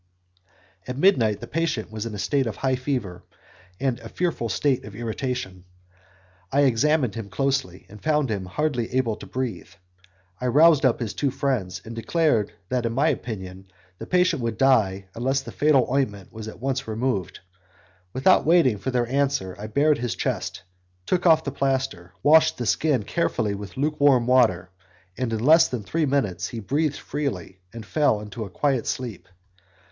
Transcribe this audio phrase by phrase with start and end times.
[0.87, 3.23] At midnight the patient was in a state of high fever,
[3.79, 5.63] and in a fearful state of irritation.
[6.51, 9.69] I examined him closely, and found him hardly able to breathe.
[10.39, 13.67] I roused up his two friends; and declared that in my opinion
[13.99, 17.37] the patient would soon die unless the fatal ointment was at once removed.
[17.37, 17.45] And
[18.13, 20.63] without waiting for their answer, I bared his chest,
[21.05, 24.71] took off the plaster, washed the skin carefully with lukewarm water,
[25.15, 29.27] and in less than three minutes he breathed freely and fell into a quiet sleep.